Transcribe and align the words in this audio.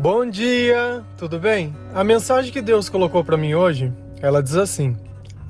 Bom 0.00 0.24
dia, 0.24 1.04
tudo 1.18 1.38
bem? 1.38 1.76
A 1.94 2.02
mensagem 2.02 2.50
que 2.50 2.62
Deus 2.62 2.88
colocou 2.88 3.22
para 3.22 3.36
mim 3.36 3.52
hoje, 3.52 3.92
ela 4.22 4.42
diz 4.42 4.56
assim: 4.56 4.96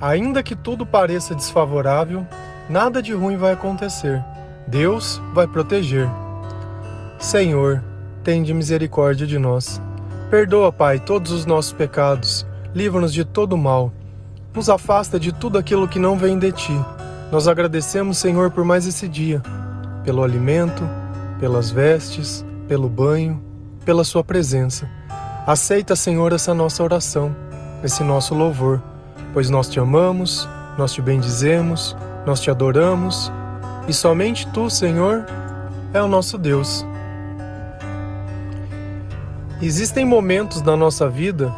Ainda 0.00 0.42
que 0.42 0.56
tudo 0.56 0.84
pareça 0.84 1.36
desfavorável, 1.36 2.26
nada 2.68 3.00
de 3.00 3.12
ruim 3.12 3.36
vai 3.36 3.52
acontecer. 3.52 4.20
Deus 4.66 5.22
vai 5.32 5.46
proteger. 5.46 6.08
Senhor, 7.16 7.80
tende 8.24 8.52
misericórdia 8.52 9.24
de 9.24 9.38
nós. 9.38 9.80
Perdoa, 10.30 10.72
Pai, 10.72 10.98
todos 10.98 11.30
os 11.30 11.46
nossos 11.46 11.72
pecados. 11.72 12.44
Livra-nos 12.74 13.12
de 13.12 13.24
todo 13.24 13.56
mal. 13.56 13.92
Nos 14.52 14.68
afasta 14.68 15.20
de 15.20 15.32
tudo 15.32 15.58
aquilo 15.58 15.86
que 15.86 16.00
não 16.00 16.18
vem 16.18 16.36
de 16.36 16.50
ti. 16.50 16.76
Nós 17.30 17.46
agradecemos, 17.46 18.18
Senhor, 18.18 18.50
por 18.50 18.64
mais 18.64 18.84
esse 18.84 19.06
dia, 19.06 19.40
pelo 20.02 20.24
alimento, 20.24 20.82
pelas 21.38 21.70
vestes, 21.70 22.44
pelo 22.66 22.88
banho, 22.88 23.49
pela 23.84 24.04
Sua 24.04 24.22
presença. 24.22 24.88
Aceita, 25.46 25.96
Senhor, 25.96 26.32
essa 26.32 26.54
nossa 26.54 26.82
oração, 26.82 27.34
esse 27.82 28.02
nosso 28.04 28.34
louvor, 28.34 28.82
pois 29.32 29.50
nós 29.50 29.68
te 29.68 29.80
amamos, 29.80 30.48
nós 30.76 30.92
te 30.92 31.02
bendizemos, 31.02 31.96
nós 32.26 32.40
te 32.40 32.50
adoramos 32.50 33.32
e 33.88 33.92
somente 33.92 34.46
Tu, 34.48 34.70
Senhor, 34.70 35.24
é 35.92 36.00
o 36.00 36.08
nosso 36.08 36.38
Deus. 36.38 36.86
Existem 39.62 40.04
momentos 40.04 40.62
na 40.62 40.76
nossa 40.76 41.08
vida 41.08 41.52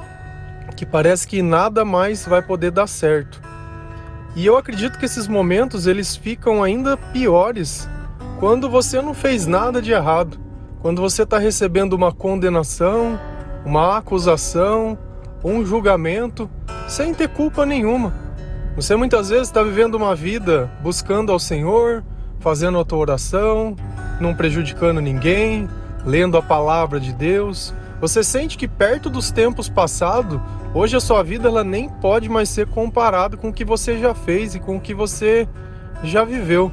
que 0.77 0.87
parece 0.87 1.29
que 1.29 1.43
nada 1.43 1.85
mais 1.85 2.27
vai 2.27 2.43
poder 2.43 2.73
dar 2.73 2.89
certo. 2.89 3.41
E 4.35 4.45
eu 4.45 4.57
acredito 4.57 4.99
que 4.99 5.05
esses 5.05 5.29
momentos 5.29 5.87
eles 5.87 6.17
ficam 6.17 6.63
ainda 6.63 6.97
piores 6.97 7.89
quando 8.41 8.69
você 8.69 9.01
não 9.01 9.15
fez 9.15 9.47
nada 9.47 9.81
de 9.81 9.93
errado, 9.93 10.41
quando 10.83 11.01
você 11.01 11.23
está 11.23 11.39
recebendo 11.39 11.93
uma 11.93 12.11
condenação, 12.11 13.19
uma 13.65 13.99
acusação, 13.99 14.99
um 15.43 15.65
julgamento, 15.65 16.51
sem 16.89 17.15
ter 17.15 17.29
culpa 17.29 17.65
nenhuma. 17.65 18.13
Você 18.75 18.97
muitas 18.97 19.29
vezes 19.29 19.47
está 19.47 19.63
vivendo 19.63 19.95
uma 19.95 20.13
vida 20.13 20.69
buscando 20.83 21.31
ao 21.31 21.39
Senhor, 21.39 22.03
fazendo 22.41 22.81
a 22.81 22.85
tua 22.85 22.99
oração, 22.99 23.77
não 24.21 24.35
prejudicando 24.35 25.01
ninguém, 25.01 25.69
lendo 26.05 26.37
a 26.37 26.43
palavra 26.43 26.99
de 26.99 27.13
Deus. 27.13 27.73
Você 28.01 28.25
sente 28.25 28.59
que 28.59 28.67
perto 28.67 29.09
dos 29.09 29.31
tempos 29.31 29.69
passados, 29.69 30.41
hoje 30.75 30.97
a 30.97 31.01
sua 31.01 31.23
vida 31.23 31.47
ela 31.47 31.63
nem 31.63 31.89
pode 31.89 32.29
mais 32.29 32.49
ser 32.49 32.67
comparada 32.67 33.37
com 33.37 33.51
o 33.51 33.53
que 33.53 33.65
você 33.65 34.01
já 34.01 34.15
fez 34.15 34.57
e 34.57 34.59
com 34.59 34.79
o 34.79 34.81
que 34.81 34.93
você 34.93 35.47
já 36.03 36.25
viveu. 36.25 36.73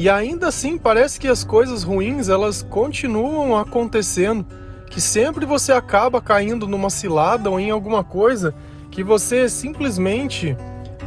E 0.00 0.08
ainda 0.08 0.48
assim 0.48 0.78
parece 0.78 1.20
que 1.20 1.28
as 1.28 1.44
coisas 1.44 1.82
ruins 1.82 2.30
elas 2.30 2.62
continuam 2.62 3.54
acontecendo, 3.54 4.46
que 4.88 4.98
sempre 4.98 5.44
você 5.44 5.72
acaba 5.72 6.22
caindo 6.22 6.66
numa 6.66 6.88
cilada 6.88 7.50
ou 7.50 7.60
em 7.60 7.70
alguma 7.70 8.02
coisa 8.02 8.54
que 8.90 9.04
você 9.04 9.46
simplesmente 9.46 10.56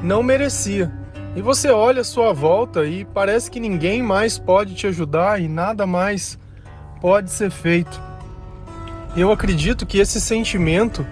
não 0.03 0.21
merecia. 0.21 0.93
E 1.35 1.41
você 1.41 1.71
olha 1.71 2.01
a 2.01 2.03
sua 2.03 2.33
volta 2.33 2.85
e 2.85 3.03
parece 3.03 3.49
que 3.49 3.59
ninguém 3.59 4.03
mais 4.03 4.37
pode 4.37 4.75
te 4.75 4.85
ajudar 4.85 5.41
e 5.41 5.47
nada 5.47 5.87
mais 5.87 6.37
pode 7.01 7.31
ser 7.31 7.49
feito. 7.49 7.99
Eu 9.17 9.31
acredito 9.31 9.87
que 9.87 9.97
esse 9.97 10.21
sentimento 10.21 11.03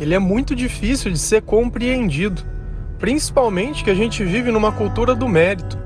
ele 0.00 0.16
é 0.16 0.18
muito 0.18 0.52
difícil 0.52 1.12
de 1.12 1.18
ser 1.20 1.42
compreendido, 1.42 2.42
principalmente 2.98 3.84
que 3.84 3.90
a 3.90 3.94
gente 3.94 4.24
vive 4.24 4.50
numa 4.50 4.72
cultura 4.72 5.14
do 5.14 5.28
mérito. 5.28 5.78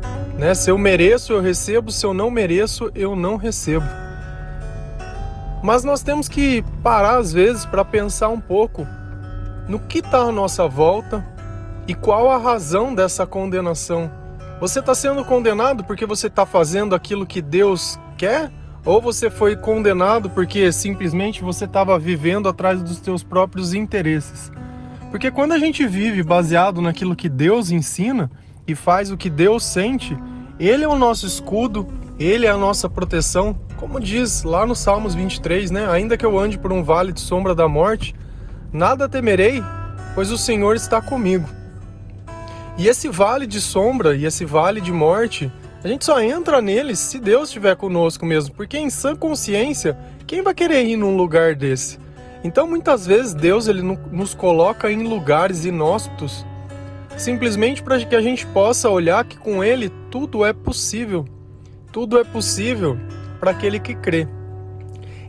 Né? 0.42 0.54
Se 0.54 0.72
eu 0.72 0.76
mereço, 0.76 1.32
eu 1.32 1.40
recebo, 1.40 1.92
se 1.92 2.04
eu 2.04 2.12
não 2.12 2.28
mereço, 2.28 2.90
eu 2.96 3.14
não 3.14 3.36
recebo. 3.36 3.86
Mas 5.62 5.84
nós 5.84 6.02
temos 6.02 6.28
que 6.28 6.64
parar 6.82 7.18
às 7.18 7.32
vezes 7.32 7.64
para 7.64 7.84
pensar 7.84 8.28
um 8.28 8.40
pouco 8.40 8.84
no 9.68 9.78
que 9.78 9.98
está 9.98 10.18
à 10.18 10.32
nossa 10.32 10.66
volta 10.66 11.24
e 11.86 11.94
qual 11.94 12.28
a 12.28 12.38
razão 12.38 12.92
dessa 12.92 13.24
condenação. 13.24 14.10
Você 14.58 14.80
está 14.80 14.96
sendo 14.96 15.24
condenado 15.24 15.84
porque 15.84 16.04
você 16.04 16.26
está 16.26 16.44
fazendo 16.44 16.92
aquilo 16.92 17.24
que 17.24 17.40
Deus 17.40 17.96
quer? 18.18 18.50
Ou 18.84 19.00
você 19.00 19.30
foi 19.30 19.54
condenado 19.54 20.28
porque 20.28 20.72
simplesmente 20.72 21.40
você 21.40 21.66
estava 21.66 21.96
vivendo 22.00 22.48
atrás 22.48 22.82
dos 22.82 22.98
seus 22.98 23.22
próprios 23.22 23.74
interesses? 23.74 24.50
Porque 25.08 25.30
quando 25.30 25.52
a 25.52 25.58
gente 25.60 25.86
vive 25.86 26.20
baseado 26.24 26.82
naquilo 26.82 27.14
que 27.14 27.28
Deus 27.28 27.70
ensina, 27.70 28.28
e 28.66 28.74
faz 28.74 29.10
o 29.10 29.16
que 29.16 29.28
Deus 29.28 29.64
sente, 29.64 30.16
Ele 30.62 30.84
é 30.84 30.88
o 30.88 30.94
nosso 30.94 31.26
escudo, 31.26 31.88
Ele 32.20 32.46
é 32.46 32.48
a 32.48 32.56
nossa 32.56 32.88
proteção. 32.88 33.58
Como 33.78 33.98
diz 33.98 34.44
lá 34.44 34.64
no 34.64 34.76
Salmos 34.76 35.12
23, 35.12 35.72
né? 35.72 35.90
Ainda 35.90 36.16
que 36.16 36.24
eu 36.24 36.38
ande 36.38 36.56
por 36.56 36.72
um 36.72 36.84
vale 36.84 37.12
de 37.12 37.18
sombra 37.18 37.52
da 37.52 37.66
morte, 37.66 38.14
nada 38.72 39.08
temerei, 39.08 39.60
pois 40.14 40.30
o 40.30 40.38
Senhor 40.38 40.76
está 40.76 41.02
comigo. 41.02 41.48
E 42.78 42.86
esse 42.86 43.08
vale 43.08 43.44
de 43.44 43.60
sombra 43.60 44.14
e 44.14 44.24
esse 44.24 44.44
vale 44.44 44.80
de 44.80 44.92
morte, 44.92 45.50
a 45.82 45.88
gente 45.88 46.04
só 46.04 46.20
entra 46.22 46.62
nele 46.62 46.94
se 46.94 47.18
Deus 47.18 47.48
estiver 47.48 47.74
conosco 47.74 48.24
mesmo, 48.24 48.54
porque 48.54 48.78
em 48.78 48.88
sã 48.88 49.16
consciência, 49.16 49.98
quem 50.28 50.42
vai 50.42 50.54
querer 50.54 50.84
ir 50.84 50.96
num 50.96 51.16
lugar 51.16 51.56
desse? 51.56 51.98
Então 52.44 52.68
muitas 52.68 53.04
vezes 53.04 53.34
Deus 53.34 53.66
ele 53.66 53.82
nos 53.82 54.32
coloca 54.32 54.92
em 54.92 55.02
lugares 55.02 55.64
inóspitos 55.64 56.46
simplesmente 57.16 57.82
para 57.82 57.98
que 58.04 58.16
a 58.16 58.22
gente 58.22 58.46
possa 58.46 58.88
olhar 58.88 59.24
que 59.24 59.36
com 59.36 59.62
Ele 59.62 59.90
tudo 60.10 60.44
é 60.44 60.52
possível. 60.52 61.24
Tudo 61.90 62.18
é 62.18 62.24
possível 62.24 62.98
para 63.38 63.50
aquele 63.50 63.78
que 63.78 63.94
crê. 63.94 64.26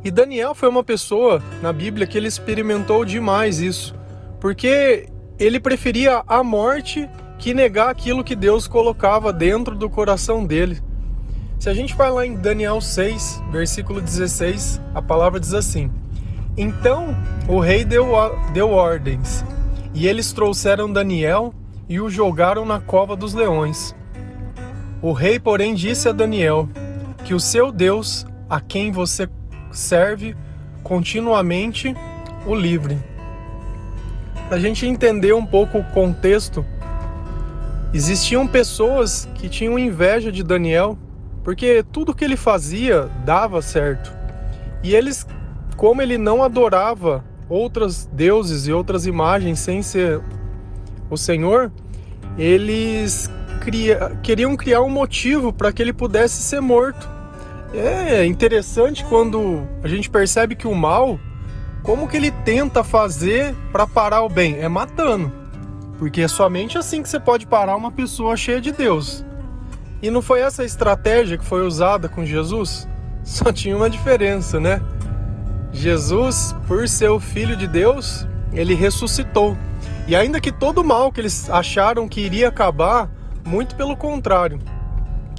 E 0.04 0.12
Daniel 0.12 0.54
foi 0.54 0.68
uma 0.68 0.84
pessoa 0.84 1.42
na 1.62 1.72
Bíblia 1.72 2.06
que 2.06 2.18
ele 2.18 2.28
experimentou 2.28 3.06
demais 3.06 3.62
isso, 3.62 3.96
porque 4.40 5.08
ele 5.40 5.62
preferia 5.62 6.22
a 6.28 6.44
morte 6.44 7.10
que 7.40 7.54
negar 7.54 7.90
aquilo 7.90 8.24
que 8.24 8.36
Deus 8.36 8.68
colocava 8.68 9.32
dentro 9.32 9.76
do 9.76 9.90
coração 9.90 10.46
dele. 10.46 10.82
Se 11.58 11.70
a 11.70 11.74
gente 11.74 11.96
vai 11.96 12.12
lá 12.12 12.26
em 12.26 12.36
Daniel 12.36 12.82
6, 12.82 13.42
versículo 13.50 14.02
16, 14.02 14.82
a 14.94 15.02
palavra 15.02 15.40
diz 15.40 15.54
assim: 15.54 15.90
Então 16.58 17.16
o 17.48 17.60
rei 17.60 17.86
deu, 17.86 18.12
deu 18.54 18.72
ordens, 18.72 19.46
e 19.94 20.06
eles 20.06 20.34
trouxeram 20.34 20.92
Daniel 20.92 21.54
e 21.88 22.00
o 22.00 22.10
jogaram 22.10 22.66
na 22.66 22.80
cova 22.80 23.16
dos 23.16 23.34
leões. 23.34 23.96
O 25.02 25.12
rei, 25.12 25.40
porém, 25.40 25.76
disse 25.76 26.08
a 26.08 26.12
Daniel 26.12 26.70
que 27.26 27.34
o 27.34 27.40
seu 27.40 27.72
Deus, 27.72 28.26
a 28.50 28.60
quem 28.60 28.92
você 28.92 29.28
serve 29.72 30.36
continuamente, 30.84 31.96
o 32.46 32.54
livre. 32.54 32.98
Para 34.48 34.58
a 34.58 34.60
gente 34.60 34.86
entender 34.86 35.34
um 35.34 35.46
pouco 35.46 35.80
o 35.80 35.84
contexto, 35.84 36.66
existiam 37.94 38.48
pessoas 38.48 39.28
que 39.36 39.50
tinham 39.50 39.80
inveja 39.80 40.32
de 40.32 40.44
Daniel, 40.44 40.98
porque 41.44 41.84
tudo 41.92 42.14
que 42.14 42.24
ele 42.24 42.38
fazia 42.38 43.10
dava 43.26 43.62
certo. 43.62 44.14
E 44.84 44.94
eles, 44.94 45.26
como 45.78 46.02
ele 46.02 46.18
não 46.18 46.44
adorava 46.44 47.24
outros 47.50 48.06
deuses 48.06 48.68
e 48.68 48.74
outras 48.74 49.06
imagens 49.06 49.60
sem 49.60 49.82
ser 49.82 50.22
o 51.10 51.18
Senhor, 51.18 51.72
eles 52.38 53.30
cria, 53.60 54.18
queriam 54.22 54.56
criar 54.56 54.82
um 54.82 54.90
motivo 54.90 55.54
para 55.54 55.72
que 55.72 55.82
ele 55.82 55.94
pudesse 55.94 56.42
ser 56.42 56.62
morto. 56.62 57.10
É 57.74 58.26
interessante 58.26 59.04
quando 59.06 59.68
a 59.84 59.88
gente 59.88 60.10
percebe 60.10 60.56
que 60.56 60.68
o 60.68 60.76
mal, 60.76 61.20
como 61.82 62.08
que 62.08 62.16
ele 62.16 62.30
tenta 62.30 62.84
fazer 62.84 63.56
para 63.72 63.88
parar 63.88 64.22
o 64.22 64.30
bem? 64.30 64.60
É 64.60 64.68
matando. 64.68 65.32
Porque 65.98 66.22
é 66.22 66.28
somente 66.28 66.78
assim 66.78 67.02
que 67.02 67.10
você 67.10 67.20
pode 67.20 67.48
parar 67.48 67.76
uma 67.76 67.92
pessoa 67.92 68.36
cheia 68.36 68.62
de 68.62 68.72
Deus. 68.72 69.26
E 70.02 70.12
não 70.12 70.22
foi 70.22 70.42
essa 70.42 70.64
estratégia 70.64 71.38
que 71.38 71.46
foi 71.46 71.66
usada 71.66 72.10
com 72.10 72.26
Jesus? 72.26 72.88
Só 73.24 73.52
tinha 73.52 73.76
uma 73.76 73.90
diferença, 73.90 74.60
né? 74.60 74.82
Jesus, 75.72 76.56
por 76.68 76.88
ser 76.88 77.10
o 77.10 77.20
filho 77.20 77.56
de 77.56 77.68
Deus, 77.68 78.28
ele 78.52 78.76
ressuscitou. 78.76 79.58
E 80.08 80.16
ainda 80.16 80.42
que 80.42 80.52
todo 80.52 80.84
mal 80.84 81.12
que 81.12 81.22
eles 81.22 81.50
acharam 81.50 82.08
que 82.08 82.22
iria 82.22 82.50
acabar, 82.50 83.10
muito 83.46 83.76
pelo 83.76 83.96
contrário. 83.96 84.60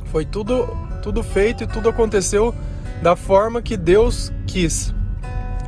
Foi 0.06 0.24
tudo 0.24 0.66
tudo 1.02 1.22
feito 1.22 1.64
e 1.64 1.66
tudo 1.66 1.90
aconteceu 1.90 2.54
da 3.02 3.14
forma 3.14 3.60
que 3.60 3.76
Deus 3.76 4.32
quis. 4.46 4.94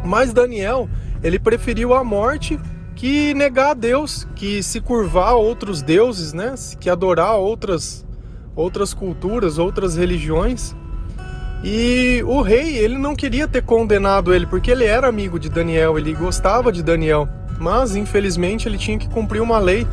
Mas 0.02 0.32
Daniel, 0.32 0.88
ele 1.22 1.38
preferiu 1.38 1.92
a 1.92 2.02
morte 2.02 2.58
que 2.94 3.34
negar 3.34 3.72
a 3.72 3.74
Deus, 3.74 4.26
que 4.34 4.62
se 4.62 4.80
curvar 4.80 5.32
a 5.32 5.34
outros 5.34 5.82
deuses, 5.82 6.32
né? 6.32 6.54
Que 6.80 6.88
adorar 6.88 7.36
outras 7.36 8.06
outras 8.54 8.94
culturas, 8.94 9.58
outras 9.58 9.96
religiões. 9.96 10.74
E 11.62 12.22
o 12.24 12.40
rei, 12.40 12.78
ele 12.78 12.96
não 12.96 13.14
queria 13.14 13.46
ter 13.46 13.62
condenado 13.62 14.32
ele, 14.32 14.46
porque 14.46 14.70
ele 14.70 14.84
era 14.84 15.06
amigo 15.06 15.38
de 15.38 15.50
Daniel, 15.50 15.98
ele 15.98 16.14
gostava 16.14 16.72
de 16.72 16.82
Daniel 16.82 17.28
mas 17.58 17.96
infelizmente 17.96 18.68
ele 18.68 18.78
tinha 18.78 18.98
que 18.98 19.08
cumprir 19.08 19.40
uma 19.40 19.58
lei, 19.58 19.86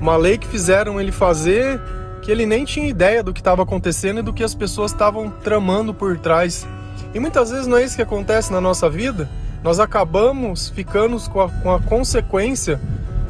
uma 0.00 0.16
lei 0.16 0.38
que 0.38 0.46
fizeram 0.46 1.00
ele 1.00 1.12
fazer 1.12 1.80
que 2.22 2.30
ele 2.30 2.44
nem 2.44 2.64
tinha 2.64 2.88
ideia 2.88 3.22
do 3.22 3.32
que 3.32 3.40
estava 3.40 3.62
acontecendo 3.62 4.18
e 4.18 4.22
do 4.22 4.32
que 4.32 4.42
as 4.42 4.52
pessoas 4.52 4.90
estavam 4.90 5.30
tramando 5.30 5.94
por 5.94 6.18
trás. 6.18 6.66
E 7.14 7.20
muitas 7.20 7.50
vezes 7.50 7.68
não 7.68 7.76
é 7.76 7.84
isso 7.84 7.94
que 7.94 8.02
acontece 8.02 8.52
na 8.52 8.60
nossa 8.60 8.90
vida. 8.90 9.28
nós 9.62 9.78
acabamos 9.78 10.68
ficando 10.68 11.18
com 11.30 11.40
a, 11.40 11.48
com 11.48 11.72
a 11.72 11.80
consequência 11.80 12.80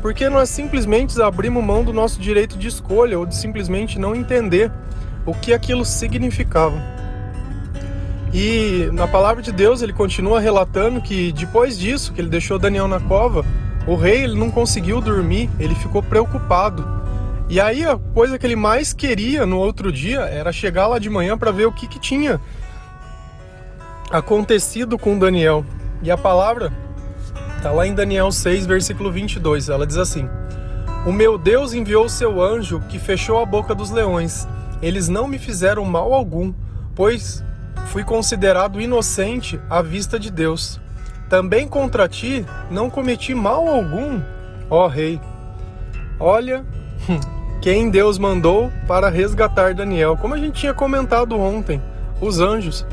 porque 0.01 0.29
nós 0.29 0.49
simplesmente 0.49 1.21
abrimos 1.21 1.65
mão 1.65 1.83
do 1.83 1.93
nosso 1.93 2.21
direito 2.21 2.57
de 2.57 2.69
escolha 2.69 3.19
ou 3.19 3.27
de 3.27 3.35
simplesmente 3.35 3.99
não 3.99 4.15
entender 4.15 4.71
o 5.27 5.35
que 5.35 5.53
aquilo 5.53 5.85
significava. 5.85 6.81
E 8.33 8.89
na 8.93 9.09
palavra 9.09 9.43
de 9.43 9.51
Deus 9.51 9.83
ele 9.83 9.93
continua 9.93 10.41
relatando 10.41 11.01
que 11.01 11.33
depois 11.33 11.79
disso, 11.79 12.13
que 12.13 12.21
ele 12.21 12.29
deixou 12.29 12.59
Daniel 12.59 12.87
na 12.87 13.01
cova, 13.01 13.45
o 13.87 13.95
rei 13.95 14.25
ele 14.25 14.39
não 14.39 14.51
conseguiu 14.51 15.01
dormir, 15.01 15.49
ele 15.59 15.75
ficou 15.75 16.03
preocupado. 16.03 16.85
E 17.49 17.61
aí 17.61 17.85
a 17.85 17.97
coisa 17.97 18.39
que 18.39 18.45
ele 18.45 18.57
mais 18.57 18.93
queria 18.93 19.47
no 19.47 19.59
outro 19.59 19.93
dia 19.93 20.21
era 20.23 20.53
chegar 20.53 20.89
lá 20.89 20.99
de 20.99 21.09
manhã 21.09 21.39
para 21.39 21.53
ver 21.53 21.67
o 21.67 21.73
que, 21.73 21.87
que 21.87 22.01
tinha 22.01 22.41
acontecido 24.11 24.99
com 24.99 25.17
Daniel. 25.17 25.65
E 26.03 26.11
a 26.11 26.17
palavra 26.17 26.73
está 27.57 27.71
lá 27.71 27.87
em 27.87 27.95
Daniel 27.95 28.33
6, 28.33 28.67
versículo 28.67 29.13
22. 29.13 29.69
Ela 29.69 29.87
diz 29.87 29.97
assim: 29.97 30.29
O 31.07 31.13
meu 31.13 31.39
Deus 31.39 31.73
enviou 31.73 32.09
seu 32.09 32.43
anjo 32.43 32.83
que 32.89 32.99
fechou 32.99 33.41
a 33.41 33.47
boca 33.47 33.75
dos 33.75 33.91
leões. 33.91 34.49
Eles 34.83 35.09
não 35.09 35.29
me 35.29 35.39
fizeram 35.39 35.85
mal 35.85 36.13
algum, 36.13 36.53
pois 36.95 37.45
fui 37.87 38.03
considerado 38.03 38.81
inocente 38.81 39.61
à 39.71 39.81
vista 39.81 40.19
de 40.19 40.31
Deus. 40.31 40.81
Também 41.29 41.67
contra 41.67 42.09
ti 42.09 42.47
não 42.71 42.89
cometi 42.89 43.35
mal 43.35 43.67
algum, 43.67 44.21
ó 44.71 44.87
rei. 44.87 45.21
Olha 46.21 46.65
quem 47.61 47.91
Deus 47.91 48.19
mandou 48.19 48.71
para 48.87 49.09
resgatar 49.09 49.75
Daniel, 49.75 50.17
como 50.17 50.35
a 50.35 50.39
gente 50.39 50.61
tinha 50.61 50.73
comentado 50.73 51.39
ontem, 51.39 51.83
os 52.21 52.39
anjos. 52.39 52.87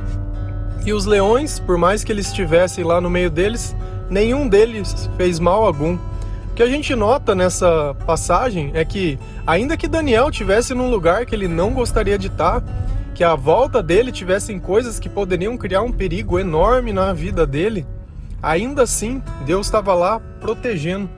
E 0.85 0.91
os 0.91 1.05
leões, 1.05 1.59
por 1.59 1.77
mais 1.77 2.03
que 2.03 2.11
eles 2.11 2.27
estivessem 2.27 2.83
lá 2.83 2.99
no 2.99 3.09
meio 3.09 3.29
deles, 3.29 3.75
nenhum 4.09 4.47
deles 4.47 5.09
fez 5.15 5.39
mal 5.39 5.63
algum. 5.63 5.95
O 5.95 6.55
que 6.55 6.63
a 6.63 6.67
gente 6.67 6.93
nota 6.95 7.33
nessa 7.33 7.95
passagem 8.05 8.71
é 8.73 8.83
que, 8.83 9.17
ainda 9.47 9.77
que 9.77 9.87
Daniel 9.87 10.29
tivesse 10.29 10.73
num 10.73 10.89
lugar 10.89 11.25
que 11.25 11.33
ele 11.33 11.47
não 11.47 11.71
gostaria 11.71 12.17
de 12.17 12.27
estar, 12.27 12.61
que 13.15 13.23
à 13.23 13.33
volta 13.35 13.81
dele 13.81 14.11
tivessem 14.11 14.59
coisas 14.59 14.99
que 14.99 15.07
poderiam 15.07 15.57
criar 15.57 15.81
um 15.81 15.91
perigo 15.91 16.37
enorme 16.37 16.91
na 16.91 17.13
vida 17.13 17.47
dele, 17.47 17.85
ainda 18.43 18.83
assim 18.83 19.23
Deus 19.45 19.65
estava 19.65 19.95
lá 19.95 20.19
protegendo. 20.39 21.09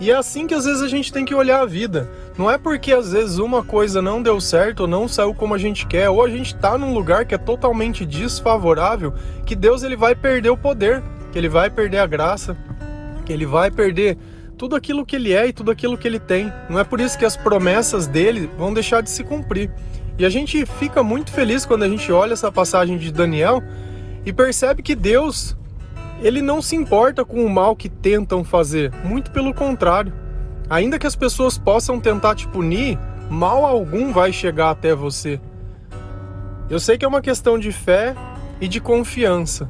E 0.00 0.10
é 0.10 0.14
assim 0.16 0.46
que 0.46 0.54
às 0.54 0.64
vezes 0.64 0.82
a 0.82 0.88
gente 0.88 1.12
tem 1.12 1.24
que 1.24 1.34
olhar 1.34 1.60
a 1.60 1.66
vida. 1.66 2.10
Não 2.36 2.50
é 2.50 2.58
porque 2.58 2.92
às 2.92 3.12
vezes 3.12 3.38
uma 3.38 3.62
coisa 3.62 4.02
não 4.02 4.20
deu 4.20 4.40
certo 4.40 4.80
ou 4.80 4.86
não 4.88 5.06
saiu 5.06 5.32
como 5.32 5.54
a 5.54 5.58
gente 5.58 5.86
quer, 5.86 6.10
ou 6.10 6.24
a 6.24 6.28
gente 6.28 6.54
está 6.54 6.76
num 6.76 6.92
lugar 6.92 7.24
que 7.24 7.34
é 7.34 7.38
totalmente 7.38 8.04
desfavorável, 8.04 9.14
que 9.46 9.54
Deus 9.54 9.84
ele 9.84 9.94
vai 9.94 10.16
perder 10.16 10.50
o 10.50 10.56
poder, 10.56 11.00
que 11.30 11.38
ele 11.38 11.48
vai 11.48 11.70
perder 11.70 11.98
a 11.98 12.06
graça, 12.06 12.56
que 13.24 13.32
ele 13.32 13.46
vai 13.46 13.70
perder 13.70 14.18
tudo 14.58 14.74
aquilo 14.74 15.06
que 15.06 15.14
ele 15.14 15.32
é 15.32 15.46
e 15.46 15.52
tudo 15.52 15.70
aquilo 15.70 15.96
que 15.96 16.08
ele 16.08 16.18
tem. 16.18 16.52
Não 16.68 16.78
é 16.78 16.84
por 16.84 17.00
isso 17.00 17.16
que 17.16 17.24
as 17.24 17.36
promessas 17.36 18.08
dele 18.08 18.50
vão 18.58 18.74
deixar 18.74 19.00
de 19.00 19.10
se 19.10 19.22
cumprir. 19.22 19.70
E 20.18 20.24
a 20.24 20.30
gente 20.30 20.64
fica 20.66 21.02
muito 21.02 21.32
feliz 21.32 21.64
quando 21.64 21.84
a 21.84 21.88
gente 21.88 22.10
olha 22.10 22.32
essa 22.32 22.50
passagem 22.50 22.96
de 22.98 23.12
Daniel 23.12 23.62
e 24.24 24.32
percebe 24.32 24.82
que 24.82 24.94
Deus, 24.94 25.56
ele 26.20 26.40
não 26.40 26.62
se 26.62 26.76
importa 26.76 27.24
com 27.24 27.44
o 27.44 27.50
mal 27.50 27.74
que 27.74 27.88
tentam 27.88 28.44
fazer, 28.44 28.92
muito 29.04 29.30
pelo 29.30 29.52
contrário. 29.52 30.12
Ainda 30.68 30.98
que 30.98 31.06
as 31.06 31.16
pessoas 31.16 31.58
possam 31.58 32.00
tentar 32.00 32.34
te 32.34 32.48
punir, 32.48 32.98
mal 33.28 33.64
algum 33.64 34.12
vai 34.12 34.32
chegar 34.32 34.70
até 34.70 34.94
você. 34.94 35.40
Eu 36.70 36.80
sei 36.80 36.96
que 36.96 37.04
é 37.04 37.08
uma 37.08 37.20
questão 37.20 37.58
de 37.58 37.70
fé 37.70 38.14
e 38.60 38.66
de 38.66 38.80
confiança. 38.80 39.68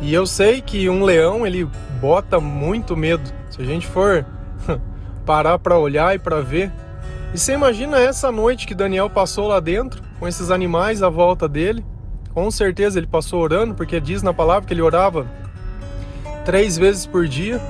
E 0.00 0.12
eu 0.14 0.26
sei 0.26 0.60
que 0.60 0.88
um 0.88 1.02
leão, 1.02 1.46
ele 1.46 1.68
bota 2.00 2.38
muito 2.38 2.96
medo. 2.96 3.28
Se 3.50 3.60
a 3.60 3.64
gente 3.64 3.86
for 3.86 4.24
parar 5.26 5.58
para 5.58 5.78
olhar 5.78 6.14
e 6.14 6.18
para 6.18 6.40
ver, 6.40 6.70
e 7.34 7.38
você 7.38 7.54
imagina 7.54 7.98
essa 7.98 8.30
noite 8.30 8.66
que 8.66 8.74
Daniel 8.74 9.10
passou 9.10 9.48
lá 9.48 9.58
dentro, 9.58 10.02
com 10.18 10.28
esses 10.28 10.50
animais 10.50 11.02
à 11.02 11.08
volta 11.08 11.48
dele. 11.48 11.84
Com 12.32 12.50
certeza 12.50 12.98
ele 12.98 13.06
passou 13.06 13.42
orando, 13.42 13.74
porque 13.74 14.00
diz 14.00 14.22
na 14.22 14.32
palavra 14.32 14.66
que 14.66 14.72
ele 14.72 14.82
orava 14.82 15.26
três 16.46 16.78
vezes 16.78 17.04
por 17.04 17.26
dia. 17.26 17.60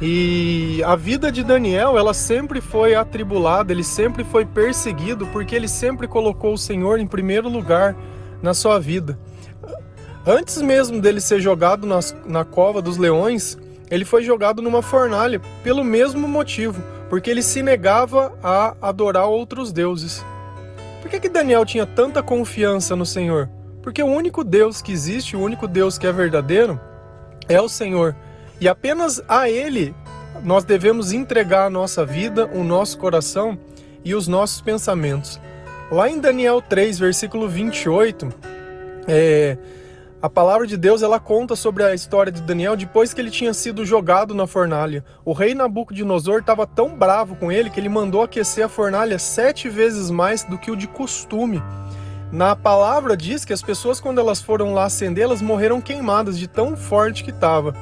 E 0.00 0.82
a 0.84 0.96
vida 0.96 1.30
de 1.30 1.44
Daniel, 1.44 1.96
ela 1.96 2.12
sempre 2.12 2.60
foi 2.60 2.94
atribulada, 2.94 3.72
ele 3.72 3.84
sempre 3.84 4.24
foi 4.24 4.44
perseguido, 4.44 5.26
porque 5.28 5.54
ele 5.54 5.68
sempre 5.68 6.08
colocou 6.08 6.54
o 6.54 6.58
Senhor 6.58 6.98
em 6.98 7.06
primeiro 7.06 7.48
lugar 7.48 7.94
na 8.42 8.54
sua 8.54 8.80
vida. 8.80 9.18
Antes 10.26 10.60
mesmo 10.62 11.00
dele 11.00 11.20
ser 11.20 11.40
jogado 11.40 11.86
nas, 11.86 12.16
na 12.26 12.44
cova 12.44 12.80
dos 12.80 12.96
leões, 12.96 13.58
ele 13.90 14.04
foi 14.04 14.24
jogado 14.24 14.62
numa 14.62 14.80
fornalha 14.82 15.40
pelo 15.62 15.84
mesmo 15.84 16.26
motivo, 16.26 16.82
porque 17.10 17.30
ele 17.30 17.42
se 17.42 17.62
negava 17.62 18.32
a 18.42 18.74
adorar 18.80 19.26
outros 19.26 19.70
deuses. 19.70 20.24
Por 21.02 21.10
que, 21.10 21.20
que 21.20 21.28
Daniel 21.28 21.66
tinha 21.66 21.84
tanta 21.84 22.22
confiança 22.22 22.96
no 22.96 23.04
Senhor? 23.04 23.48
Porque 23.82 24.02
o 24.02 24.06
único 24.06 24.42
Deus 24.42 24.80
que 24.80 24.90
existe, 24.90 25.36
o 25.36 25.40
único 25.40 25.68
Deus 25.68 25.98
que 25.98 26.06
é 26.06 26.12
verdadeiro, 26.12 26.80
é 27.48 27.60
o 27.60 27.68
Senhor. 27.68 28.14
E 28.60 28.68
apenas 28.68 29.22
a 29.28 29.48
Ele 29.48 29.94
nós 30.42 30.64
devemos 30.64 31.12
entregar 31.12 31.66
a 31.66 31.70
nossa 31.70 32.04
vida, 32.04 32.46
o 32.52 32.64
nosso 32.64 32.98
coração 32.98 33.58
e 34.04 34.14
os 34.14 34.28
nossos 34.28 34.60
pensamentos. 34.60 35.40
Lá 35.90 36.08
em 36.08 36.18
Daniel 36.18 36.60
3, 36.60 36.98
versículo 36.98 37.48
28, 37.48 38.28
é, 39.06 39.56
a 40.20 40.30
palavra 40.30 40.66
de 40.66 40.76
Deus 40.76 41.02
ela 41.02 41.20
conta 41.20 41.54
sobre 41.54 41.84
a 41.84 41.94
história 41.94 42.32
de 42.32 42.40
Daniel 42.40 42.76
depois 42.76 43.12
que 43.12 43.20
ele 43.20 43.30
tinha 43.30 43.52
sido 43.52 43.84
jogado 43.84 44.34
na 44.34 44.46
fornalha. 44.46 45.04
O 45.24 45.32
rei 45.32 45.54
Nabucodonosor 45.54 46.40
estava 46.40 46.66
tão 46.66 46.96
bravo 46.96 47.36
com 47.36 47.52
ele 47.52 47.68
que 47.68 47.78
ele 47.78 47.90
mandou 47.90 48.22
aquecer 48.22 48.64
a 48.64 48.68
fornalha 48.68 49.18
sete 49.18 49.68
vezes 49.68 50.10
mais 50.10 50.42
do 50.42 50.56
que 50.56 50.70
o 50.70 50.76
de 50.76 50.88
costume. 50.88 51.62
Na 52.34 52.56
palavra 52.56 53.16
diz 53.16 53.44
que 53.44 53.52
as 53.52 53.62
pessoas 53.62 54.00
quando 54.00 54.18
elas 54.18 54.42
foram 54.42 54.74
lá 54.74 54.86
acender, 54.86 55.22
elas 55.22 55.40
morreram 55.40 55.80
queimadas 55.80 56.36
de 56.36 56.48
tão 56.48 56.76
forte 56.76 57.22
que 57.22 57.30
estava. 57.30 57.72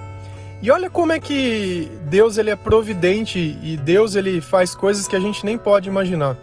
E 0.60 0.70
olha 0.70 0.90
como 0.90 1.10
é 1.10 1.18
que 1.18 1.90
Deus 2.04 2.36
ele 2.36 2.50
é 2.50 2.54
providente 2.54 3.58
e 3.62 3.78
Deus 3.78 4.14
ele 4.14 4.42
faz 4.42 4.74
coisas 4.74 5.08
que 5.08 5.16
a 5.16 5.20
gente 5.20 5.42
nem 5.46 5.56
pode 5.56 5.88
imaginar. 5.88 6.36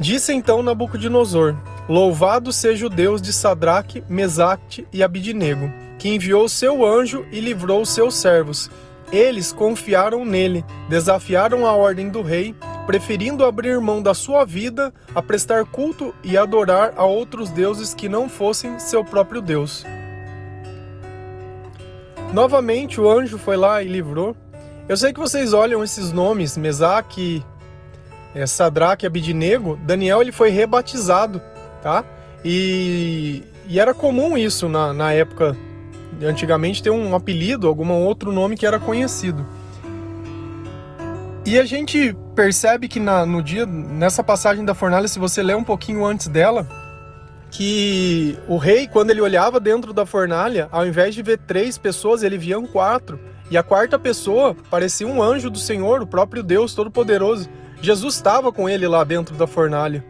Disse 0.00 0.32
então 0.32 0.60
Nabucodonosor: 0.60 1.54
Louvado 1.88 2.52
seja 2.52 2.86
o 2.86 2.90
Deus 2.90 3.22
de 3.22 3.32
Sadraque, 3.32 4.02
Mesaque 4.08 4.88
e 4.92 5.04
Abidnego, 5.04 5.70
que 6.00 6.08
enviou 6.08 6.48
seu 6.48 6.84
anjo 6.84 7.24
e 7.30 7.38
livrou 7.38 7.86
seus 7.86 8.16
servos. 8.16 8.68
Eles 9.12 9.52
confiaram 9.52 10.24
nele, 10.24 10.64
desafiaram 10.88 11.64
a 11.64 11.72
ordem 11.74 12.08
do 12.08 12.22
rei, 12.22 12.56
preferindo 12.86 13.44
abrir 13.44 13.80
mão 13.80 14.02
da 14.02 14.14
sua 14.14 14.44
vida 14.44 14.92
a 15.14 15.22
prestar 15.22 15.64
culto 15.64 16.14
e 16.22 16.36
adorar 16.36 16.94
a 16.96 17.04
outros 17.04 17.50
deuses 17.50 17.94
que 17.94 18.08
não 18.08 18.28
fossem 18.28 18.78
seu 18.78 19.04
próprio 19.04 19.40
Deus. 19.40 19.84
Novamente 22.32 23.00
o 23.00 23.08
anjo 23.08 23.38
foi 23.38 23.56
lá 23.56 23.82
e 23.82 23.88
livrou. 23.88 24.36
Eu 24.88 24.96
sei 24.96 25.12
que 25.12 25.20
vocês 25.20 25.52
olham 25.52 25.82
esses 25.82 26.12
nomes, 26.12 26.56
Mesaque, 26.56 27.44
é, 28.34 28.46
Sadraque 28.46 29.06
Abidnego. 29.06 29.78
Daniel 29.82 30.20
ele 30.20 30.32
foi 30.32 30.50
rebatizado 30.50 31.40
tá? 31.84 32.02
E, 32.42 33.42
e 33.68 33.78
era 33.78 33.92
comum 33.92 34.38
isso 34.38 34.70
na, 34.70 34.94
na 34.94 35.12
época, 35.12 35.54
antigamente, 36.22 36.82
ter 36.82 36.88
um 36.88 37.14
apelido, 37.14 37.68
algum 37.68 37.92
outro 37.92 38.32
nome 38.32 38.56
que 38.56 38.66
era 38.66 38.80
conhecido. 38.80 39.46
E 41.46 41.58
a 41.58 41.64
gente 41.64 42.16
percebe 42.34 42.88
que 42.88 42.98
na, 42.98 43.26
no 43.26 43.42
dia, 43.42 43.66
nessa 43.66 44.24
passagem 44.24 44.64
da 44.64 44.74
fornalha, 44.74 45.06
se 45.06 45.18
você 45.18 45.42
ler 45.42 45.54
um 45.54 45.64
pouquinho 45.64 46.04
antes 46.04 46.26
dela, 46.26 46.66
que 47.50 48.38
o 48.48 48.56
rei, 48.56 48.88
quando 48.88 49.10
ele 49.10 49.20
olhava 49.20 49.60
dentro 49.60 49.92
da 49.92 50.06
fornalha, 50.06 50.68
ao 50.72 50.86
invés 50.86 51.14
de 51.14 51.22
ver 51.22 51.38
três 51.38 51.76
pessoas, 51.76 52.22
ele 52.22 52.38
via 52.38 52.60
quatro. 52.62 53.20
E 53.50 53.58
a 53.58 53.62
quarta 53.62 53.98
pessoa 53.98 54.56
parecia 54.70 55.06
um 55.06 55.22
anjo 55.22 55.50
do 55.50 55.58
Senhor, 55.58 56.00
o 56.00 56.06
próprio 56.06 56.42
Deus 56.42 56.74
Todo-Poderoso. 56.74 57.48
Jesus 57.80 58.14
estava 58.14 58.50
com 58.50 58.66
ele 58.66 58.88
lá 58.88 59.04
dentro 59.04 59.36
da 59.36 59.46
fornalha. 59.46 60.02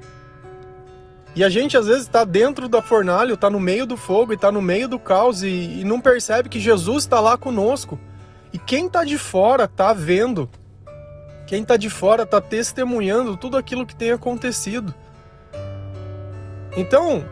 E 1.35 1.43
a 1.43 1.49
gente 1.49 1.77
às 1.77 1.87
vezes 1.87 2.03
está 2.03 2.25
dentro 2.25 2.69
da 2.69 2.81
fornalha, 2.81 3.35
está 3.35 3.51
no 3.51 3.59
meio 3.59 3.85
do 3.87 3.97
fogo 3.97 4.33
e 4.33 4.37
está 4.37 4.53
no 4.53 4.63
meio 4.63 4.87
do 4.87 5.01
caos 5.01 5.43
e, 5.43 5.49
e 5.49 5.85
não 5.85 6.01
percebe 6.01 6.49
que 6.49 6.61
Jesus 6.61 7.05
está 7.05 7.19
lá 7.19 7.37
conosco. 7.37 7.99
E 8.53 8.59
quem 8.59 8.87
está 8.87 9.03
de 9.03 9.19
fora 9.19 9.65
está 9.65 9.93
vendo. 9.93 10.49
Quem 11.47 11.63
está 11.63 11.77
de 11.77 11.91
fora 11.91 12.23
está 12.23 12.41
testemunhando 12.41 13.37
tudo 13.37 13.57
aquilo 13.57 13.87
que 13.87 13.95
tem 13.95 14.13
acontecido. 14.13 14.95
Então, 16.77 17.25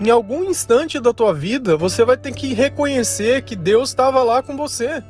em 0.00 0.10
algum 0.10 0.44
instante 0.44 0.98
da 0.98 1.12
tua 1.12 1.32
vida, 1.34 1.76
você 1.76 2.04
vai 2.04 2.16
ter 2.16 2.32
que 2.32 2.54
reconhecer 2.54 3.42
que 3.42 3.54
Deus 3.54 3.90
estava 3.90 4.22
lá 4.22 4.42
com 4.42 4.56
você. 4.56 5.02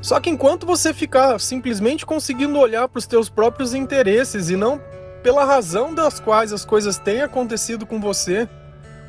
Só 0.00 0.20
que 0.20 0.30
enquanto 0.30 0.66
você 0.66 0.94
ficar 0.94 1.38
simplesmente 1.40 2.06
conseguindo 2.06 2.58
olhar 2.58 2.88
para 2.88 2.98
os 2.98 3.06
teus 3.06 3.28
próprios 3.28 3.74
interesses 3.74 4.48
e 4.48 4.56
não 4.56 4.80
pela 5.22 5.44
razão 5.44 5.94
das 5.94 6.20
quais 6.20 6.52
as 6.52 6.64
coisas 6.64 6.96
têm 6.96 7.20
acontecido 7.20 7.84
com 7.84 8.00
você, 8.00 8.48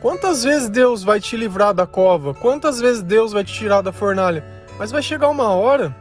Quantas 0.01 0.45
vezes 0.45 0.69
Deus 0.69 1.03
vai 1.03 1.19
te 1.19 1.35
livrar 1.35 1.73
da 1.73 1.85
cova? 1.85 2.33
Quantas 2.33 2.79
vezes 2.79 3.01
Deus 3.01 3.33
vai 3.33 3.43
te 3.43 3.53
tirar 3.53 3.81
da 3.81 3.91
fornalha? 3.91 4.45
Mas 4.77 4.91
vai 4.91 5.03
chegar 5.03 5.27
uma 5.27 5.49
hora 5.49 5.93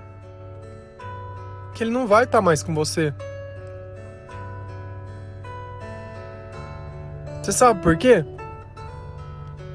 que 1.79 1.85
Ele 1.85 1.93
não 1.93 2.09
vai 2.09 2.25
estar 2.25 2.43
mais 2.43 2.61
com 2.61 2.75
você. 2.75 3.15
Você 7.41 7.53
sabe 7.53 7.81
por 7.81 7.97
quê? 7.97 8.25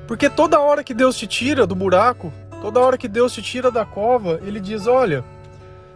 Porque 0.05 0.29
toda 0.29 0.60
hora 0.60 0.83
que 0.83 0.93
Deus 0.93 1.15
te 1.17 1.25
tira 1.25 1.65
do 1.65 1.74
buraco, 1.74 2.31
toda 2.62 2.81
hora 2.81 2.98
que 2.98 3.07
Deus 3.07 3.33
te 3.33 3.41
tira 3.41 3.72
da 3.72 3.86
cova, 3.86 4.39
Ele 4.43 4.60
diz: 4.60 4.86
Olha, 4.86 5.24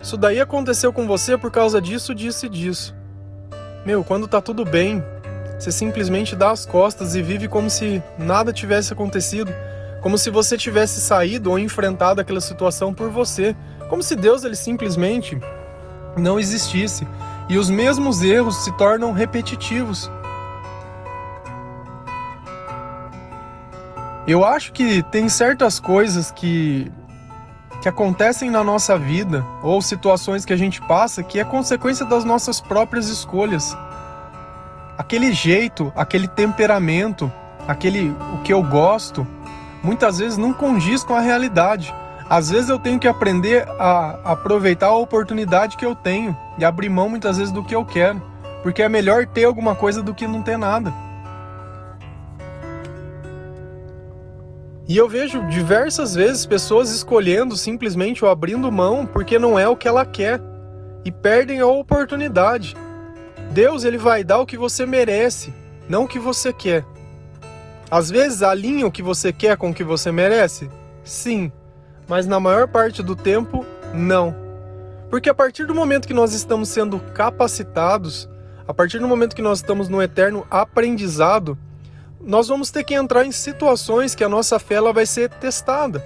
isso 0.01 0.15
daí 0.15 0.39
aconteceu 0.39 0.93
com 0.93 1.05
você 1.05 1.37
por 1.37 1.51
causa 1.51 1.81
disso, 1.81 2.15
disso 2.15 2.45
e 2.45 2.49
disso. 2.49 2.95
Meu, 3.85 4.01
quando 4.01 4.29
tá 4.29 4.39
tudo 4.41 4.63
bem, 4.63 5.03
você 5.59 5.73
simplesmente 5.73 6.37
dá 6.37 6.51
as 6.51 6.65
costas 6.65 7.15
e 7.15 7.21
vive 7.21 7.49
como 7.49 7.69
se 7.69 8.01
nada 8.17 8.53
tivesse 8.53 8.93
acontecido, 8.93 9.53
como 10.01 10.17
se 10.17 10.29
você 10.29 10.57
tivesse 10.57 11.01
saído 11.01 11.51
ou 11.51 11.59
enfrentado 11.59 12.21
aquela 12.21 12.39
situação 12.39 12.93
por 12.93 13.09
você, 13.09 13.53
como 13.89 14.01
se 14.01 14.15
Deus 14.15 14.45
ele 14.45 14.55
simplesmente 14.55 15.37
não 16.17 16.39
existisse. 16.39 17.07
E 17.49 17.57
os 17.57 17.69
mesmos 17.69 18.21
erros 18.21 18.63
se 18.63 18.71
tornam 18.73 19.11
repetitivos. 19.11 20.11
Eu 24.27 24.43
acho 24.43 24.73
que 24.73 25.01
tem 25.03 25.29
certas 25.29 25.79
coisas 25.79 26.31
que 26.31 26.91
que 27.81 27.87
acontecem 27.87 28.49
na 28.49 28.63
nossa 28.63 28.97
vida 28.97 29.45
ou 29.61 29.81
situações 29.81 30.43
que 30.43 30.51
a 30.51 30.57
gente 30.57 30.81
passa 30.81 31.23
que 31.23 31.39
é 31.39 31.43
consequência 31.43 32.05
das 32.05 32.25
nossas 32.25 32.59
próprias 32.59 33.07
escolhas. 33.07 33.77
Aquele 34.97 35.31
jeito, 35.31 35.93
aquele 35.95 36.27
temperamento, 36.27 37.31
aquele 37.67 38.09
o 38.33 38.41
que 38.43 38.51
eu 38.51 38.63
gosto, 38.63 39.25
muitas 39.83 40.17
vezes 40.17 40.37
não 40.37 40.51
condiz 40.53 41.03
com 41.03 41.13
a 41.13 41.21
realidade. 41.21 41.93
Às 42.29 42.49
vezes 42.49 42.69
eu 42.69 42.77
tenho 42.77 42.99
que 42.99 43.07
aprender 43.07 43.65
a 43.79 44.33
aproveitar 44.33 44.87
a 44.87 44.97
oportunidade 44.97 45.77
que 45.77 45.85
eu 45.85 45.95
tenho 45.95 46.35
e 46.57 46.65
abrir 46.65 46.89
mão 46.89 47.07
muitas 47.07 47.37
vezes 47.37 47.53
do 47.53 47.63
que 47.63 47.73
eu 47.73 47.85
quero, 47.85 48.21
porque 48.61 48.81
é 48.81 48.89
melhor 48.89 49.25
ter 49.25 49.45
alguma 49.45 49.73
coisa 49.75 50.03
do 50.03 50.13
que 50.13 50.27
não 50.27 50.41
ter 50.41 50.57
nada. 50.57 50.93
E 54.89 54.95
eu 54.95 55.07
vejo 55.07 55.45
diversas 55.47 56.15
vezes 56.15 56.45
pessoas 56.45 56.91
escolhendo 56.91 57.55
simplesmente 57.55 58.23
ou 58.23 58.31
abrindo 58.31 58.71
mão 58.71 59.05
porque 59.05 59.39
não 59.39 59.57
é 59.57 59.67
o 59.67 59.75
que 59.75 59.87
ela 59.87 60.05
quer 60.05 60.41
e 61.05 61.11
perdem 61.11 61.59
a 61.61 61.67
oportunidade. 61.67 62.75
Deus 63.51 63.85
ele 63.85 63.97
vai 63.97 64.23
dar 64.23 64.39
o 64.39 64.45
que 64.45 64.57
você 64.57 64.85
merece, 64.85 65.53
não 65.87 66.03
o 66.03 66.07
que 66.07 66.19
você 66.19 66.51
quer. 66.51 66.85
Às 67.89 68.09
vezes 68.09 68.43
alinha 68.43 68.85
o 68.85 68.91
que 68.91 69.01
você 69.01 69.31
quer 69.31 69.55
com 69.55 69.69
o 69.69 69.73
que 69.73 69.83
você 69.83 70.11
merece? 70.11 70.69
Sim, 71.03 71.51
mas 72.07 72.25
na 72.25 72.39
maior 72.39 72.67
parte 72.67 73.03
do 73.03 73.15
tempo 73.15 73.65
não. 73.93 74.35
Porque 75.09 75.29
a 75.29 75.33
partir 75.33 75.65
do 75.65 75.75
momento 75.75 76.07
que 76.07 76.13
nós 76.13 76.33
estamos 76.33 76.69
sendo 76.69 76.99
capacitados, 76.99 78.29
a 78.67 78.73
partir 78.73 78.99
do 78.99 79.07
momento 79.07 79.35
que 79.35 79.41
nós 79.41 79.59
estamos 79.59 79.87
no 79.87 80.01
eterno 80.01 80.45
aprendizado, 80.49 81.57
nós 82.19 82.47
vamos 82.47 82.71
ter 82.71 82.83
que 82.83 82.93
entrar 82.93 83.25
em 83.25 83.31
situações 83.31 84.13
que 84.13 84.23
a 84.23 84.29
nossa 84.29 84.59
fé 84.59 84.75
ela 84.75 84.91
vai 84.91 85.05
ser 85.05 85.29
testada. 85.29 86.03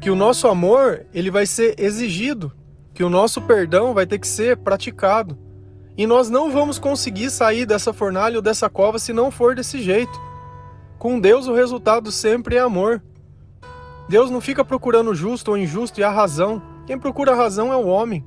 Que 0.00 0.10
o 0.10 0.14
nosso 0.14 0.46
amor, 0.46 1.06
ele 1.12 1.30
vai 1.30 1.46
ser 1.46 1.74
exigido, 1.78 2.52
que 2.94 3.02
o 3.02 3.10
nosso 3.10 3.42
perdão 3.42 3.92
vai 3.92 4.06
ter 4.06 4.18
que 4.18 4.28
ser 4.28 4.56
praticado. 4.58 5.36
E 5.98 6.06
nós 6.06 6.30
não 6.30 6.52
vamos 6.52 6.78
conseguir 6.78 7.30
sair 7.30 7.66
dessa 7.66 7.92
fornalha 7.92 8.36
ou 8.36 8.42
dessa 8.42 8.68
cova 8.68 8.98
se 8.98 9.12
não 9.12 9.30
for 9.30 9.54
desse 9.54 9.82
jeito. 9.82 10.20
Com 10.98 11.18
Deus 11.18 11.48
o 11.48 11.54
resultado 11.54 12.12
sempre 12.12 12.56
é 12.56 12.60
amor. 12.60 13.02
Deus 14.08 14.30
não 14.30 14.40
fica 14.40 14.64
procurando 14.64 15.14
justo 15.14 15.50
ou 15.50 15.58
injusto 15.58 16.00
e 16.00 16.04
a 16.04 16.10
razão. 16.10 16.62
Quem 16.86 16.98
procura 16.98 17.32
a 17.32 17.36
razão 17.36 17.72
é 17.72 17.76
o 17.76 17.86
homem. 17.86 18.24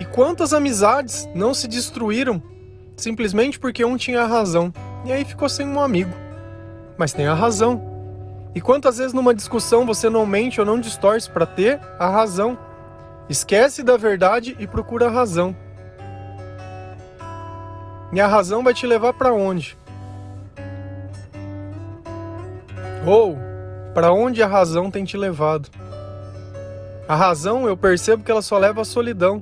E 0.00 0.04
quantas 0.04 0.52
amizades 0.52 1.28
não 1.34 1.52
se 1.52 1.68
destruíram 1.68 2.42
simplesmente 2.96 3.58
porque 3.58 3.84
um 3.84 3.96
tinha 3.96 4.24
razão? 4.24 4.72
e 5.04 5.12
aí 5.12 5.24
ficou 5.24 5.48
sem 5.48 5.68
um 5.68 5.80
amigo. 5.80 6.12
Mas 6.96 7.12
tem 7.12 7.26
a 7.26 7.34
razão. 7.34 7.82
E 8.54 8.60
quantas 8.60 8.98
vezes 8.98 9.12
numa 9.12 9.34
discussão 9.34 9.84
você 9.84 10.08
não 10.08 10.24
mente 10.24 10.60
ou 10.60 10.66
não 10.66 10.80
distorce 10.80 11.30
para 11.30 11.44
ter 11.44 11.80
a 11.98 12.08
razão? 12.08 12.58
Esquece 13.28 13.82
da 13.82 13.96
verdade 13.96 14.56
e 14.58 14.66
procura 14.66 15.06
a 15.06 15.10
razão. 15.10 15.54
E 18.12 18.20
a 18.20 18.26
razão 18.26 18.62
vai 18.62 18.72
te 18.72 18.86
levar 18.86 19.12
para 19.12 19.32
onde? 19.32 19.76
Ou 23.06 23.36
para 23.94 24.12
onde 24.12 24.42
a 24.42 24.46
razão 24.46 24.90
tem 24.90 25.04
te 25.04 25.16
levado? 25.16 25.70
A 27.06 27.14
razão, 27.14 27.68
eu 27.68 27.76
percebo 27.76 28.24
que 28.24 28.30
ela 28.30 28.42
só 28.42 28.58
leva 28.58 28.80
à 28.80 28.84
solidão. 28.84 29.40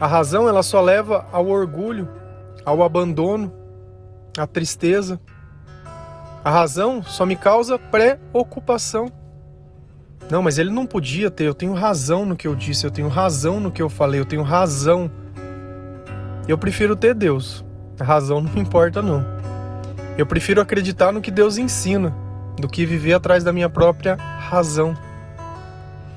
A 0.00 0.08
razão, 0.08 0.48
ela 0.48 0.62
só 0.62 0.80
leva 0.80 1.24
ao 1.30 1.46
orgulho, 1.46 2.08
ao 2.64 2.82
abandono, 2.82 3.52
a 4.36 4.44
tristeza. 4.44 5.20
A 6.44 6.50
razão 6.50 7.00
só 7.00 7.24
me 7.24 7.36
causa 7.36 7.78
preocupação. 7.78 9.12
Não, 10.28 10.42
mas 10.42 10.58
ele 10.58 10.70
não 10.70 10.84
podia 10.84 11.30
ter. 11.30 11.44
Eu 11.44 11.54
tenho 11.54 11.74
razão 11.74 12.26
no 12.26 12.34
que 12.34 12.48
eu 12.48 12.56
disse, 12.56 12.84
eu 12.84 12.90
tenho 12.90 13.08
razão 13.08 13.60
no 13.60 13.70
que 13.70 13.82
eu 13.82 13.88
falei, 13.88 14.18
eu 14.18 14.24
tenho 14.24 14.42
razão. 14.42 15.08
Eu 16.48 16.58
prefiro 16.58 16.96
ter 16.96 17.14
Deus. 17.14 17.64
A 18.00 18.04
razão 18.04 18.40
não 18.40 18.50
me 18.50 18.60
importa, 18.60 19.00
não. 19.00 19.24
Eu 20.18 20.26
prefiro 20.26 20.60
acreditar 20.60 21.12
no 21.12 21.20
que 21.20 21.30
Deus 21.30 21.56
ensina 21.56 22.12
do 22.56 22.68
que 22.68 22.84
viver 22.84 23.14
atrás 23.14 23.42
da 23.42 23.52
minha 23.52 23.68
própria 23.68 24.14
razão. 24.14 24.96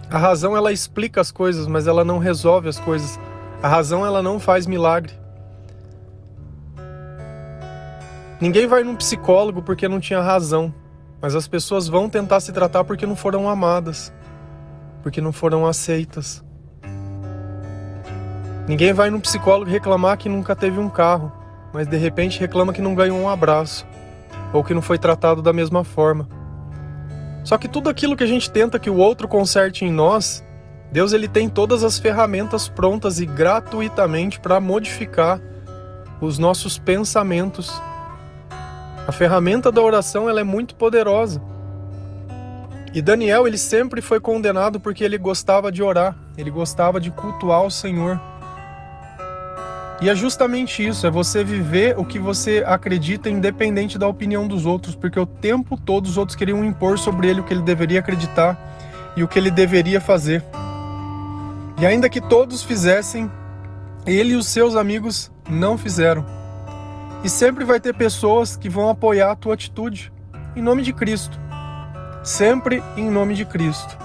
A 0.10 0.18
razão 0.18 0.56
ela 0.56 0.72
explica 0.72 1.22
as 1.22 1.32
coisas, 1.32 1.68
mas 1.68 1.88
ela 1.88 2.04
não 2.04 2.20
resolve 2.20 2.70
as 2.70 2.80
coisas. 2.80 3.20
A 3.62 3.68
razão 3.68 4.06
ela 4.06 4.22
não 4.22 4.39
faz 4.39 4.68
milagre. 4.68 5.13
Ninguém 8.39 8.68
vai 8.68 8.84
num 8.84 8.96
psicólogo 8.96 9.62
porque 9.62 9.88
não 9.88 10.00
tinha 10.00 10.22
razão, 10.22 10.74
mas 11.22 11.36
as 11.36 11.48
pessoas 11.48 11.88
vão 11.88 12.10
tentar 12.10 12.39
se 12.42 12.51
tratar 12.51 12.84
porque 12.84 13.06
não 13.06 13.15
foram 13.15 13.50
amadas, 13.50 14.13
porque 15.01 15.22
não 15.22 15.32
foram 15.32 15.65
aceitas. 15.65 16.44
Ninguém 18.68 18.94
vai 18.94 19.10
num 19.10 19.20
psicólogo 19.20 19.72
reclamar 19.72 20.18
que 20.18 20.27
nunca 20.27 20.56
teve 20.56 20.80
um 20.80 20.89
carro, 20.89 21.32
mas 21.74 21.88
de 21.88 21.98
repente 21.98 22.39
reclama 22.39 22.74
que 22.74 22.82
não 22.82 22.94
ganhou 22.94 23.18
um 23.18 23.30
abraço 23.30 23.88
ou 24.54 24.64
que 24.64 24.74
não 24.74 24.82
foi 24.82 24.98
tratado 24.98 25.42
da 25.42 25.54
mesma 25.54 25.84
forma. 25.84 26.28
Só 27.44 27.58
que 27.58 27.68
tudo 27.68 27.90
aquilo 27.90 28.16
que 28.16 28.24
a 28.24 28.28
gente 28.28 28.50
tenta 28.50 28.80
que 28.80 28.90
o 28.90 28.98
outro 28.98 29.28
conserte 29.28 29.86
em 29.86 29.92
nós, 29.92 30.44
Deus 30.92 31.14
ele 31.14 31.28
tem 31.28 31.48
todas 31.48 31.84
as 31.84 32.00
ferramentas 32.00 32.68
prontas 32.68 33.20
e 33.20 33.25
gratuitamente 33.25 34.40
para 34.40 34.60
modificar 34.60 35.40
os 36.22 36.38
nossos 36.38 36.78
pensamentos 36.78 37.82
a 39.08 39.12
ferramenta 39.12 39.72
da 39.72 39.82
oração 39.82 40.28
ela 40.28 40.42
é 40.42 40.44
muito 40.44 40.74
poderosa. 40.75 41.40
E 42.92 43.02
Daniel, 43.02 43.46
ele 43.46 43.58
sempre 43.58 44.02
foi 44.02 44.20
condenado 44.20 44.80
porque 44.80 45.04
ele 45.04 45.18
gostava 45.18 45.72
de 45.72 45.84
orar, 45.84 46.16
ele 46.36 46.50
gostava 46.50 47.00
de 47.00 47.12
cultuar 47.12 47.64
o 47.64 47.70
Senhor. 47.70 48.20
E 50.02 50.10
é 50.10 50.16
justamente 50.16 50.86
isso, 50.86 51.08
é 51.08 51.10
você 51.10 51.44
viver 51.44 51.98
o 51.98 52.04
que 52.04 52.20
você 52.20 52.64
acredita 52.68 53.30
independente 53.30 53.98
da 53.98 54.08
opinião 54.08 54.46
dos 54.46 54.66
outros, 54.66 54.94
porque 54.94 55.20
o 55.20 55.25
tempo 55.25 55.78
todo 55.78 56.06
os 56.06 56.18
outros 56.18 56.36
queriam 56.36 56.66
impor 56.66 57.00
sobre 57.00 57.30
ele 57.30 57.40
o 57.40 57.44
que 57.44 57.54
ele 57.54 57.62
deveria 57.62 58.00
acreditar 58.00 58.58
e 59.16 59.24
o 59.24 59.28
que 59.28 59.40
ele 59.40 59.50
deveria 59.50 60.02
fazer. 60.02 60.44
E 61.80 61.86
ainda 61.86 62.10
que 62.10 62.20
todos 62.20 62.62
fizessem, 62.62 63.32
ele 64.06 64.34
e 64.34 64.36
os 64.36 64.48
seus 64.48 64.75
amigos 64.75 65.32
não 65.50 65.78
fizeram. 65.78 66.25
E 67.24 67.30
sempre 67.30 67.64
vai 67.64 67.80
ter 67.80 67.94
pessoas 67.94 68.56
que 68.56 68.70
vão 68.70 68.90
apoiar 68.90 69.32
a 69.32 69.36
tua 69.36 69.54
atitude 69.54 70.12
em 70.56 70.62
nome 70.62 70.84
de 70.84 70.92
Cristo. 70.94 71.40
Sempre 72.24 72.84
em 72.98 73.10
nome 73.10 73.34
de 73.34 73.46
Cristo. 73.46 73.98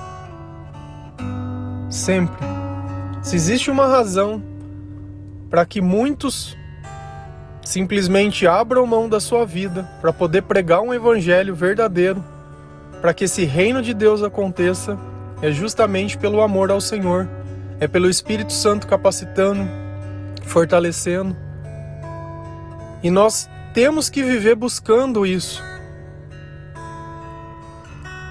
Sempre. 1.88 2.36
Se 3.22 3.34
existe 3.34 3.70
uma 3.70 3.86
razão 3.86 4.42
para 5.50 5.66
que 5.66 5.80
muitos 5.80 6.56
simplesmente 7.62 8.46
abram 8.46 8.86
mão 8.86 9.08
da 9.08 9.20
sua 9.20 9.44
vida 9.44 9.82
para 10.00 10.12
poder 10.12 10.42
pregar 10.42 10.80
um 10.80 10.94
evangelho 10.94 11.54
verdadeiro, 11.54 12.24
para 13.02 13.12
que 13.12 13.24
esse 13.24 13.44
reino 13.44 13.82
de 13.82 13.92
Deus 13.92 14.22
aconteça, 14.22 14.98
é 15.42 15.50
justamente 15.50 16.16
pelo 16.16 16.40
amor 16.40 16.70
ao 16.70 16.80
Senhor, 16.80 17.28
é 17.78 17.86
pelo 17.86 18.08
Espírito 18.08 18.52
Santo 18.52 18.86
capacitando, 18.86 19.68
fortalecendo 20.44 21.36
e 23.02 23.10
nós 23.10 23.48
temos 23.72 24.10
que 24.10 24.22
viver 24.22 24.54
buscando 24.54 25.24
isso. 25.24 25.62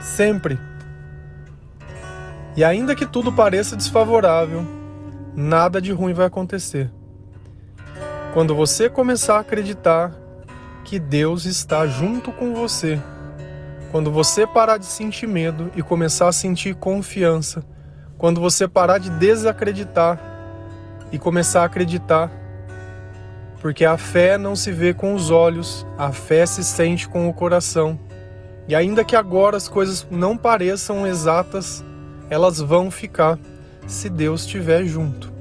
Sempre. 0.02 0.60
E 2.56 2.64
ainda 2.64 2.96
que 2.96 3.06
tudo 3.06 3.32
pareça 3.32 3.76
desfavorável, 3.76 4.66
nada 5.36 5.82
de 5.82 5.92
ruim 5.92 6.14
vai 6.14 6.28
acontecer. 6.28 6.92
Quando 8.34 8.54
você 8.56 8.88
começar 8.88 9.38
a 9.38 9.40
acreditar 9.40 10.14
que 10.90 11.00
Deus 11.00 11.46
está 11.46 11.86
junto 11.86 12.32
com 12.32 12.54
você. 12.54 13.00
Quando 13.92 14.12
você 14.12 14.48
parar 14.48 14.78
de 14.78 14.86
sentir 14.86 15.28
medo 15.28 15.72
e 15.76 15.82
começar 15.82 16.28
a 16.28 16.32
sentir 16.32 16.76
confiança, 16.76 17.64
quando 18.18 18.40
você 18.40 18.68
parar 18.68 18.98
de 18.98 19.10
desacreditar 19.10 20.20
e 21.12 21.18
começar 21.18 21.62
a 21.62 21.66
acreditar, 21.66 22.32
porque 23.62 23.84
a 23.84 23.98
fé 23.98 24.38
não 24.38 24.56
se 24.56 24.72
vê 24.72 24.94
com 24.94 25.14
os 25.14 25.32
olhos, 25.32 25.86
a 25.98 26.12
fé 26.12 26.46
se 26.46 26.64
sente 26.64 27.08
com 27.08 27.28
o 27.28 27.34
coração. 27.34 28.00
E 28.68 28.76
ainda 28.76 29.04
que 29.04 29.16
agora 29.16 29.58
as 29.58 29.68
coisas 29.68 30.08
não 30.10 30.38
pareçam 30.38 31.06
exatas, 31.06 31.84
elas 32.30 32.60
vão 32.60 32.92
ficar 32.92 33.38
se 33.88 34.10
Deus 34.10 34.42
estiver 34.42 34.86
junto. 34.86 35.32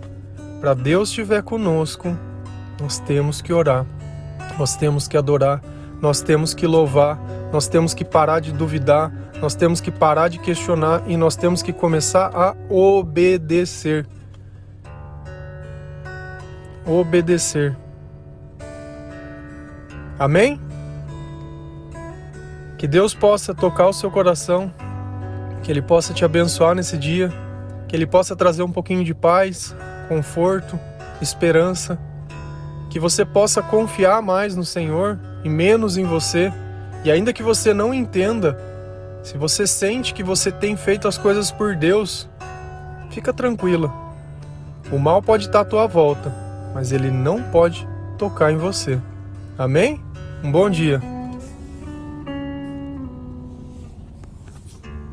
Para 0.61 0.75
Deus 0.75 1.11
estiver 1.11 1.43
conosco, 1.43 2.17
nós 2.81 2.99
temos 2.99 3.43
que 3.43 3.53
orar, 3.53 3.85
nós 4.59 4.77
temos 4.77 5.09
que 5.09 5.17
adorar, 5.17 5.61
nós 6.01 6.21
temos 6.21 6.55
que 6.55 6.67
louvar, 6.67 7.19
nós 7.53 7.67
temos 7.67 7.95
que 7.95 8.05
parar 8.05 8.41
de 8.41 8.53
duvidar, 8.53 9.13
nós 9.41 9.55
temos 9.55 9.81
que 9.81 9.91
parar 9.91 10.29
de 10.29 10.39
questionar 10.39 11.03
e 11.07 11.17
nós 11.17 11.37
temos 11.37 11.63
que 11.63 11.73
começar 11.73 12.31
a 12.35 12.55
obedecer. 12.69 14.07
Obedecer. 16.87 17.77
Amém? 20.19 20.61
Que 22.77 22.87
Deus 22.87 23.15
possa 23.15 23.55
tocar 23.55 23.89
o 23.89 23.93
seu 23.93 24.11
coração, 24.11 24.73
que 25.63 25.71
Ele 25.71 25.83
possa 25.83 26.15
te 26.15 26.25
abençoar 26.25 26.75
nesse 26.75 26.97
dia, 26.97 27.33
que 27.89 27.97
Ele 27.97 28.07
possa 28.07 28.37
trazer 28.37 28.63
um 28.63 28.71
pouquinho 28.71 29.05
de 29.05 29.15
paz, 29.15 29.75
conforto, 30.09 30.79
esperança, 31.21 31.99
que 32.99 33.01
você 33.01 33.25
possa 33.25 33.63
confiar 33.63 34.21
mais 34.21 34.57
no 34.57 34.65
Senhor 34.65 35.21
e 35.45 35.49
menos 35.49 35.97
em 35.97 36.05
você, 36.05 36.53
e 37.05 37.13
ainda 37.13 37.33
que 37.33 37.45
você 37.45 37.73
não 37.73 37.95
entenda, 37.95 38.59
se 39.23 39.39
você 39.39 39.69
sente 39.69 40.13
que 40.13 40.25
você 40.25 40.51
tem 40.51 40.77
feito 40.77 41.07
as 41.07 41.17
coisas 41.17 41.53
por 41.53 41.77
Deus, 41.77 42.29
fica 43.11 43.33
tranquila. 43.33 43.95
O 44.91 44.99
mal 44.99 45.23
pode 45.23 45.47
estar 45.47 45.61
à 45.61 45.65
tua 45.65 45.87
volta, 45.87 46.35
mas 46.75 46.91
ele 46.91 47.09
não 47.09 47.41
pode 47.41 47.87
tocar 48.19 48.51
em 48.51 48.57
você. 48.57 48.99
Amém? 49.57 50.03
Um 50.43 50.51
bom 50.51 50.69
dia. 50.69 51.01